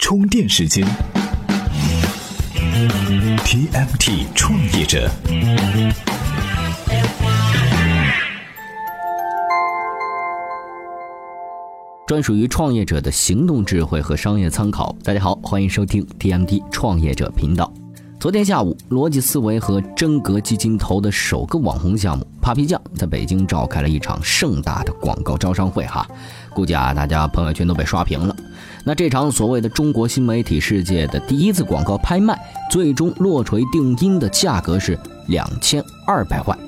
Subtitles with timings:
[0.00, 0.84] 充电时间
[3.44, 5.08] ，TMT 创业者，
[12.06, 14.96] 专属于创业者的行动智慧和商业参考。
[15.04, 17.70] 大家好，欢迎收听 TMT 创业者频道。
[18.20, 26.06] 昨天下午，逻辑思维和真格基金投的首个网红项目 Papi 酱在北京召开了一场盛大的广告招商会，哈，
[26.52, 28.36] 估计啊，大家朋友圈都被刷屏了。
[28.84, 32.38] 那这场所谓的中国新媒体世界的第一次广告拍卖，
[32.70, 36.58] 最终落锤定音的价格是两千二百万。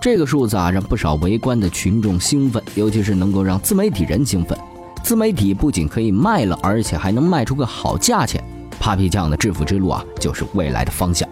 [0.00, 4.58] 这个数字啊，让不少围观的群众兴奋，尤其是能够让自媒体人兴奋。
[5.02, 8.42] 自媒体不仅可以卖了，而且还能卖出个好价钱。
[8.80, 11.28] Papi 酱的致富之路啊，就是未来的方向。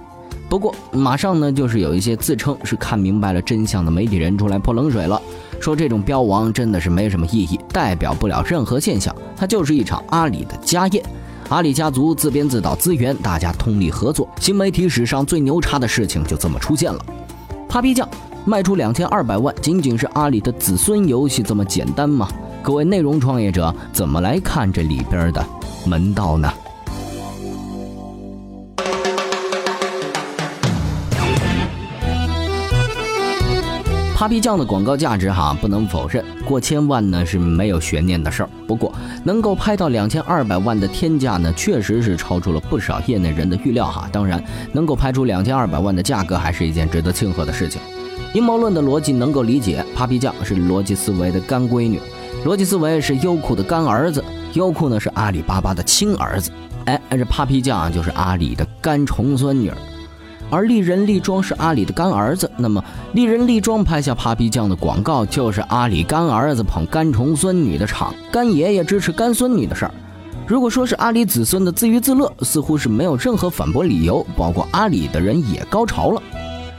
[0.48, 5.20] 不过，马上呢，就是有一些自称是看明白了真相的媒体人出来泼冷水了，
[5.58, 11.02] 说这种标王真的是没什么意义，代表不了任何现象，它就是一场阿里的家宴。
[11.48, 17.04] 阿里家族自编自导资源，大家通力合作，新媒体史上最牛叉的事情就这么出现了。
[17.68, 18.06] Papi 酱
[18.44, 22.28] 卖出两千二百万，仅仅是阿里的子孙游戏这么简单吗？
[22.62, 25.44] 各位内容创业者怎么来看这里边的
[25.86, 26.52] 门道呢
[34.22, 38.48] ？Papi 酱的广告价值哈，不能否认，过千万呢是没有悬念的事儿。
[38.68, 44.08] 不过，能够拍到两千二百万的天价呢，确实是超出了不少业内人的预料哈。
[44.12, 47.82] 当然，能够拍出两千二百万的价格，还是一件值得庆贺的事情。
[48.32, 52.00] 阴谋论的逻辑能够理解，Papi 酱是逻辑思维的干闺女，
[52.44, 56.52] 逻辑思维是优酷的干儿子，优酷呢是阿里巴巴的亲儿子，
[56.84, 59.72] 哎，这 Papi 酱就是阿里的干重孙女。
[60.52, 69.94] 而丽人丽妆是阿里的干儿子，那么丽人丽妆拍下 Papi 酱的广告，就是阿里干儿子捧干重孙女的场，干爷爷支持干孙女的事儿。
[70.46, 74.22] 如果说是阿里子孙的自娱自乐，似乎是没有任何反驳理由。
[74.36, 76.22] 包括阿里的人也高潮了。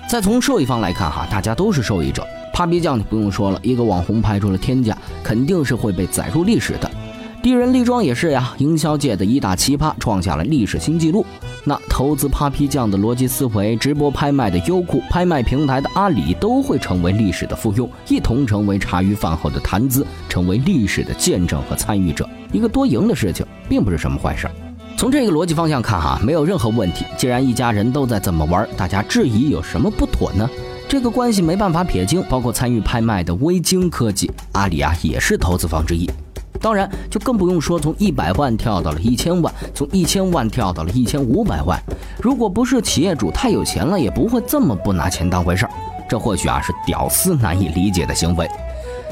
[0.07, 2.23] 再从受益方来看，哈，大家都是受益者。
[2.53, 6.91] Papi 酱就不用说了，一个网红拍出了天价，肯定是会被载入历史的。
[7.41, 11.25] 丽人丽妆也是呀，营销界的一大奇葩，创下了历史新纪录。
[11.65, 22.27] 那投资 Papi 酱的逻辑思维，直播拍卖的优酷，拍卖平台的阿里，都会成为历史的附庸，一同成为茶余饭后的谈资，成为历史的见证和参与者。
[22.51, 24.47] 一个多赢的事情，并不是什么坏事。
[24.97, 27.05] 从这个逻辑方向看，哈，没有任何问题。
[27.17, 30.49] 既然一家人都在这么玩，大家质疑有什么不妥呢？
[30.87, 32.21] 这个关系没办法撇清。
[32.29, 36.09] 包括参与拍卖的微晶科技，阿里啊，也是投资方之一。
[36.63, 41.77] 当然，就更不用说从一百万跳到了一千万，从一千万跳到了一千五百万。
[42.21, 45.71] 如果不是企业主太有钱了，也不会这么不拿钱当回事儿。
[46.07, 48.49] 这或许啊是屌丝难以理解的行为。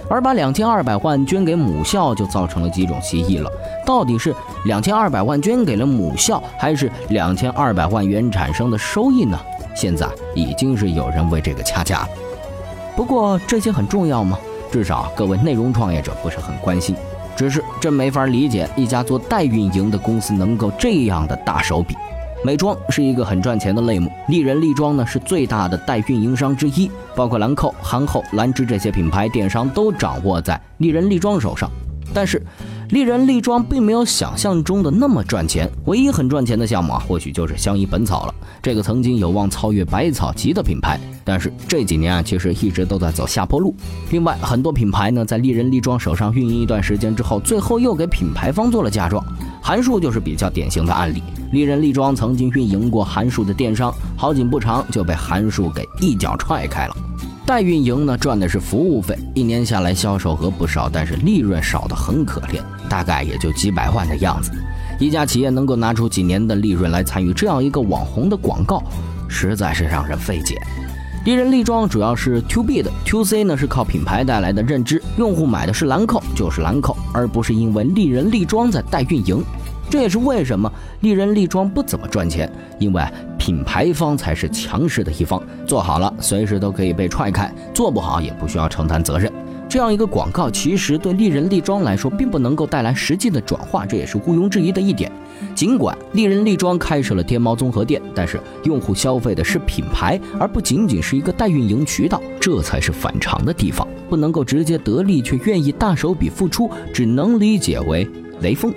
[0.09, 3.51] 而把两千二百万捐给母校，就造成了几种歧义了。
[3.85, 4.33] 到底是
[4.63, 9.37] 两千二百万捐给了母校，还是两千二百万元产生的收益呢？
[9.75, 12.09] 现在已经是有人为这个掐架了。
[12.95, 14.39] 不过这些很重要吗？
[14.71, 16.95] 至少各位内容创业者不是很关心。
[17.35, 21.95] 只是真没法理解，一家做代运营的公司能够这样的大手笔。
[22.43, 31.69] 美妆是一个很赚钱的类目，丽人丽妆呢是最大的代运营商之一，包括兰蔻、韩后、兰芝这些品牌电商都掌握在丽人丽妆手上。
[32.13, 32.41] 但是，
[32.91, 35.69] 丽人丽妆并没有想象中的那么赚钱。
[35.85, 38.35] 唯一很赚钱的项目啊，或许就是相宜本草了。
[38.61, 43.73] 这个曾经有望超越百草集的品牌，但是这几年啊，其实一直都在走下坡路。
[44.09, 49.23] 另外，很多品牌呢，在丽人丽妆手上运营一段时间之后，最后又给品牌方做了嫁妆。
[49.61, 51.23] 韩束就是比较典型的案例。
[51.53, 56.97] 丽人丽妆曾经运营过韩束的电商，好景不长就被韩束给一脚踹开了。
[57.51, 64.53] 代运营呢，赚的是服务费，一年下来销售额不少，但是利润少得很可怜，大概也就几百万的样子。
[64.97, 68.81] 一家企业能够拿出几年的利润来参与这样一个网红的广告，
[69.27, 70.55] 实在是让人费解。
[71.25, 79.43] 丽人丽妆主要是 To B 的，To C 呢是靠品牌带来的认知，用户买的是兰蔻就是兰蔻，而不是因为丽人丽妆在代运营。
[79.89, 82.49] 这也是为什么丽人丽妆不怎么赚钱，
[82.79, 83.03] 因为
[83.41, 89.33] 品牌方才是强势的一方，做好了随时都可以被踹开，做不好也不需要承担责任。
[89.67, 95.11] 这样一个广告，其实对丽人丽妆来说并不能够带来实际的转化，这也是毋庸置疑的一点。
[95.55, 103.87] 尽管丽人丽妆开设了天猫综合店，但是用户消费的是品牌，而不仅仅是一个代运营渠道，这才是反常的地方。
[104.07, 108.07] 不能够直接得利却愿意大手笔付出，只能理解为
[108.41, 108.71] 雷锋。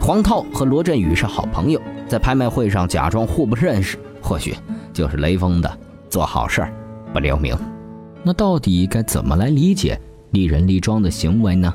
[0.00, 4.54] 黄涛和罗振宇是好朋友，在拍卖会上假装互不认识，或许
[4.92, 6.64] 就是雷锋的做好事
[7.12, 7.56] 不留名。
[8.22, 10.00] 那到底该怎么来理解
[10.30, 11.74] 丽人丽妆的行为呢？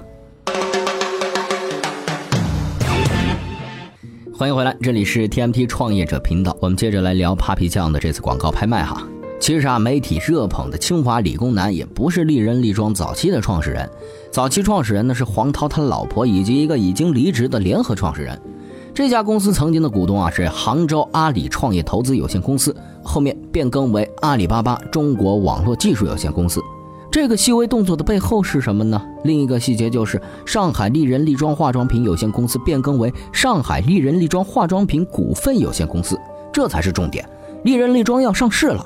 [4.33, 6.55] 欢迎回来，这里是 TMT 创业者频道。
[6.61, 9.05] 我们接着来聊 Papi 酱的这次广告拍卖哈。
[9.39, 13.89] 其实啊，媒体热捧的清华理工男也不是丽人丽妆早期的创始人，
[14.31, 18.39] 早期创始人呢是黄涛他老婆以及一个已经离职的联合创始人。
[18.93, 26.59] 这家公司曾经的股东啊是杭州阿里创业投资有限公司，后面变更为阿里巴巴中国网络技术有限公司。
[27.09, 29.01] 这个细微动作的背后是什么呢？
[29.23, 36.19] 另一个细节就是上海丽人丽妆化妆品有限公司变更为上海丽人丽妆化妆品股份有限公司，
[36.51, 37.27] 这才是重点。
[37.63, 38.85] 丽人丽妆要上市了，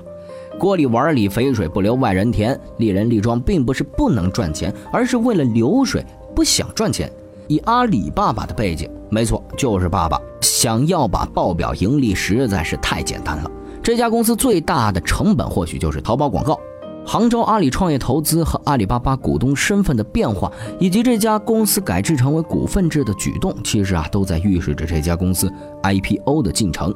[0.60, 2.60] 锅里碗里肥水不流外人田。
[2.78, 6.06] 丽人丽妆并不是不能赚钱，而是为了流水
[6.36, 7.12] 不想赚钱。
[7.48, 13.50] 以阿里爸爸的背景，没错，就是爸爸想要把报表盈利实在是太简单了。
[13.82, 16.60] 这家公司最大的成本或许就是淘宝广告。
[17.08, 20.52] 杭州阿里创业投资和阿里巴巴股东身份的变化，
[20.82, 25.50] 以及这家公司改制成为股份制的举动，其实啊都在预示着这家公司
[25.82, 26.94] IPO 的进程。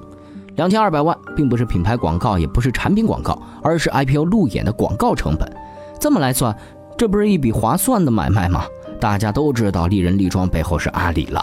[0.58, 5.50] 两千二百万并不是品牌广告，也不是产品广告，而是 IPO 路演的广告成本。
[5.98, 6.54] 这么来算，
[6.98, 8.66] 这不是一笔划算的买卖吗？
[9.00, 11.42] 大家都知道，丽人丽妆背后是阿里了。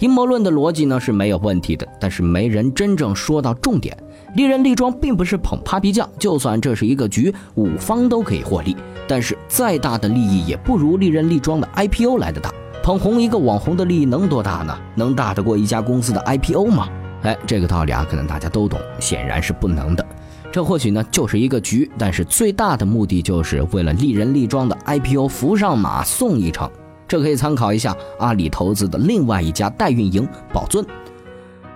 [0.00, 3.96] 阴谋论的逻辑呢是没有问题的，但是没人真正说到重点。
[4.34, 8.76] 丽人丽妆并不是捧 Papi 酱，就算这是一个局，五方都可以获利。
[9.06, 12.52] 但是再大的利益也不如丽人丽妆的 IPO 来的大。
[12.82, 14.76] 捧红一个网红的利益能多大呢？
[14.94, 16.88] 能大得过一家公司的 IPO 吗？
[17.22, 20.04] 哎，这个道理啊，可能大家都懂，显然是不能的。
[20.52, 26.70] 这或许呢就是一个局，但是最大的目的就是为了丽人丽妆的 IPO 扶上马送一程。
[27.06, 30.84] 这可以参考一下阿里投资的另外一家代运营宝尊。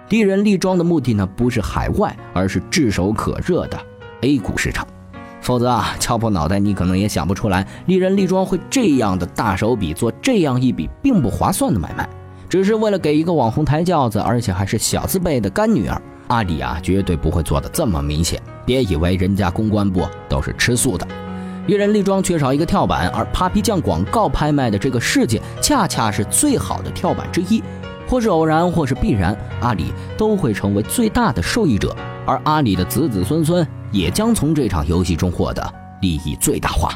[0.08, 3.78] 丽人丽妆的目的呢，不是海外，而是炙手可热的
[4.22, 4.86] A 股市场。
[5.40, 12.08] 否则啊，敲破脑袋你可能也想不出来，丽人丽妆会这样的大手笔做这样一笔并不划算的买卖，
[12.48, 16.00] 只是为了给一个网红抬轿子，而且还是小字辈的干女儿。
[16.28, 18.40] 阿里啊，绝对不会做的这么明显。
[18.66, 21.06] 别以为人家公关部都是吃素的。
[21.68, 27.62] 一人丽妆缺少一个跳板，而 Papi 酱广告拍卖的这个事件，恰恰是最好的跳板之一。
[28.06, 31.94] 或是偶然，或是必然，阿里都会成为最大的受益者，
[32.24, 35.62] 而阿里的子子孙孙也将从这场游戏中获得
[36.00, 36.90] 利益最大化。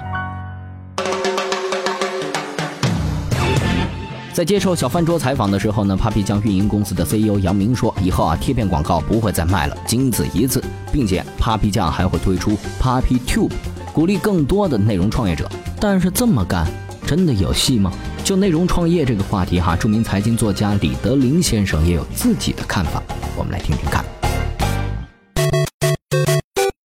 [4.33, 13.53] 在接受小饭桌采访的时候呢，Papi 酱运营公司的 CEO 杨明说：“以后啊，贴片广告不会再卖了，仅此一次，并且 Papi 酱还会推出 Papi Tube，
[13.93, 15.49] 鼓励更多的内容创业者。
[15.81, 16.67] 但是这么干，
[17.07, 17.93] 真的有戏吗？”
[18.25, 23.03] 就内容创业这个话题哈，著名财经作家李德林先生也有自己的看法，
[23.37, 24.05] 我们来听听看。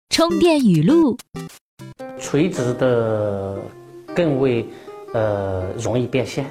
[0.10, 1.18] 充电语录：
[2.18, 3.58] 垂直的
[4.16, 4.66] 更为
[5.14, 6.46] 呃容易变现，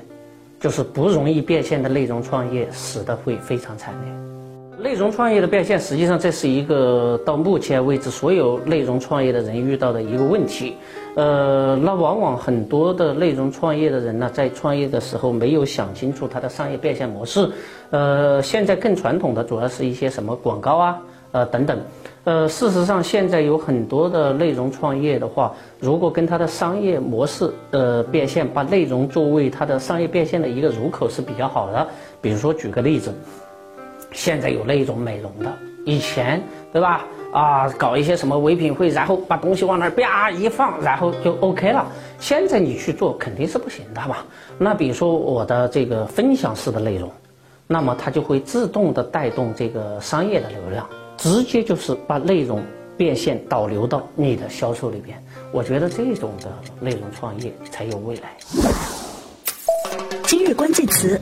[0.61, 4.34] 就是不容易变现的内容创业死的会非常惨烈。
[4.79, 10.75] 内容创业的变现，实际上这是一个到目前为止所有内容创业的人遇到的一个问题。
[11.15, 17.49] 呃，那往往很多的内容创业的人呢，在创业的时候没有想清楚他的商业变现模式。
[17.91, 20.99] 呃，现在更传统的主要是一些什么广告啊，
[21.32, 21.79] 呃等等。
[22.25, 31.87] 呃，事实上现在有很多的内容创业的话，如果跟他的商业模式呃变现，把内容作为他的商业变现的一个入口是比较好的。
[32.21, 33.15] 比如说举个例子。
[34.14, 35.52] 现在有那种美容的，
[35.84, 36.42] 以前
[36.73, 37.04] 对吧？
[37.33, 41.85] 啊，搞一些什么唯品会，然后把东西往那儿啪一放，然后就 OK 了。
[42.21, 44.25] 现在你去做肯定是不行的吧？
[44.56, 47.11] 那比如说我的这个分享式的内容，
[47.66, 52.62] 那么它就会自动的带动这个商业的流量，直接就是把内容
[52.97, 55.21] 变现导流到你的销售里边。
[55.50, 58.37] 我觉得这种的内容创业才有未来。
[60.23, 61.21] 今日关键词。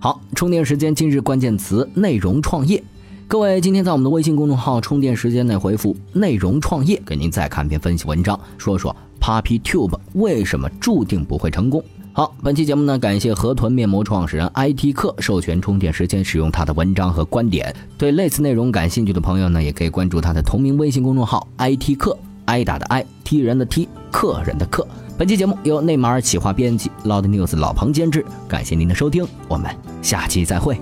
[0.00, 2.80] 好，充电时间今日关键词：内容创业。
[3.26, 11.82] 各位，今天在我们的微信公众号“充电时间”内回复“内容创业”，给您再看篇分析文章，说说 Papi Tube 为什么注定不会成功。
[12.12, 17.74] 好，本期节目呢，感谢河豚面膜创始人 IT 客授权充电时间使用他的文章和观点。
[17.98, 22.16] 对类似内容感兴趣的朋友呢，也可以关注他的同名微信公众号 IT 客，
[22.48, 24.86] 挨打的挨，踢人的踢，客人的客。
[25.16, 28.24] 本期节目由内马尔企划编辑，Loud News 老彭监制。
[28.48, 29.70] 感谢您的收听，我们
[30.02, 30.78] 下期再会。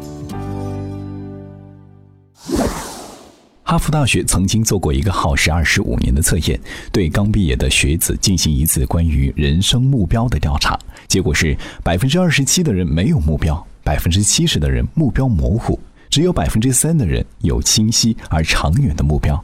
[3.65, 6.61] 哈佛大学曾经做过一个耗时二十五年的测验，
[6.93, 10.79] 对刚毕业的学子进行一次关于人生目标的调查。
[11.09, 19.43] 结果是百分之二十七的人没有目标，百分之七十的人目标模糊，只有百分之三的人有清晰而长远的目标。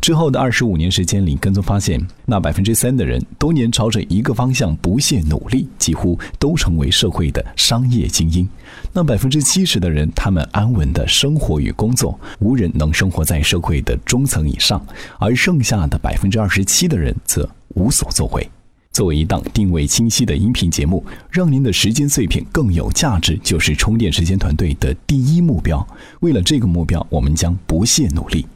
[0.00, 8.48] 之后的二十五年时间里，跟踪发现，那百分之三的人多年朝着一个方向不懈努力，几乎都成为社会的商业精英。
[8.92, 14.84] 那百分之七十的人，他们安稳的生活与工作，无人能生活在社会的中层以上，
[15.18, 18.48] 而剩下的百分之二十七的人则无所作为。
[18.92, 25.84] 作为一档定位清晰的音频节目，让您的时间碎片更有价值，就是充电时间团队的第一目标。
[26.20, 28.46] 为了这个目标，我们将不懈努力。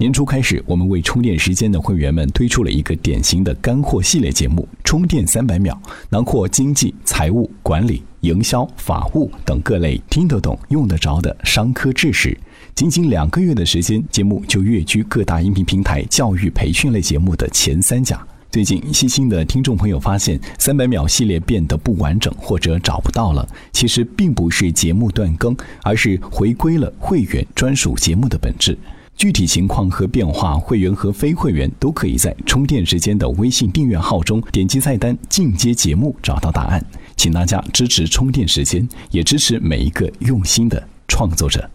[0.00, 5.76] 年初开始，我们为充电时间的会员们推出了一个典型的干货系列节目《充电三百秒》，
[6.08, 12.38] 囊括经济、财务、管理、营销、法务等各类听得懂、用得着的商科知识。
[12.76, 18.24] 仅仅两个月的时间，节目就跃居各大音频平台教育培训类节目的前三甲。
[18.52, 23.44] 最近，细心的听众朋友发现，三百秒系列变得不完整或者找不到了。
[23.72, 28.78] 其实并不是节目断更，而是回归了会员专属节目的本质。
[29.18, 36.80] 具体情况和变化，会员和非会员都可以在充电时间的微信订阅号中点击菜单进阶节目找到答案。
[37.16, 41.68] 请大家支持充电时间，也支持每一个用心的创作者。